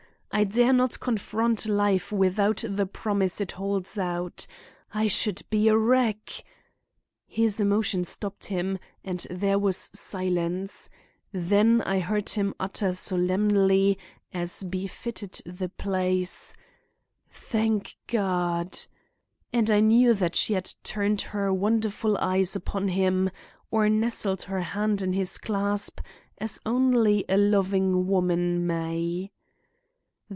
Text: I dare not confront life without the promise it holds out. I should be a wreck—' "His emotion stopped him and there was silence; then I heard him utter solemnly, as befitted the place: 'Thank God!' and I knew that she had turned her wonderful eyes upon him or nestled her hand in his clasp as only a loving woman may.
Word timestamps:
I 0.33 0.45
dare 0.45 0.71
not 0.71 1.01
confront 1.01 1.65
life 1.65 2.09
without 2.09 2.63
the 2.65 2.85
promise 2.85 3.41
it 3.41 3.51
holds 3.51 3.97
out. 3.97 4.47
I 4.93 5.07
should 5.09 5.41
be 5.49 5.67
a 5.67 5.75
wreck—' 5.77 6.45
"His 7.27 7.59
emotion 7.59 8.05
stopped 8.05 8.45
him 8.45 8.79
and 9.03 9.27
there 9.29 9.59
was 9.59 9.91
silence; 9.93 10.89
then 11.33 11.81
I 11.81 11.99
heard 11.99 12.29
him 12.29 12.53
utter 12.61 12.93
solemnly, 12.93 13.99
as 14.33 14.63
befitted 14.63 15.41
the 15.45 15.67
place: 15.67 16.55
'Thank 17.29 17.97
God!' 18.07 18.79
and 19.51 19.69
I 19.69 19.81
knew 19.81 20.13
that 20.13 20.37
she 20.37 20.53
had 20.53 20.71
turned 20.81 21.21
her 21.35 21.53
wonderful 21.53 22.17
eyes 22.19 22.55
upon 22.55 22.87
him 22.87 23.29
or 23.69 23.89
nestled 23.89 24.43
her 24.43 24.61
hand 24.61 25.01
in 25.01 25.11
his 25.11 25.37
clasp 25.37 25.99
as 26.37 26.57
only 26.65 27.25
a 27.27 27.35
loving 27.37 28.07
woman 28.07 28.65
may. 28.65 29.33